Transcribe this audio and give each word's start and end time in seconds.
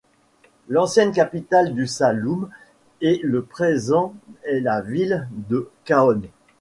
L'ancienne 0.67 1.11
capitale 1.11 1.75
du 1.75 1.85
Saloum 1.85 2.49
et 3.01 3.19
le 3.21 3.43
présent 3.43 4.15
est 4.41 4.59
la 4.59 4.81
ville 4.81 5.27
de 5.47 5.69
Kahone. 5.85 6.27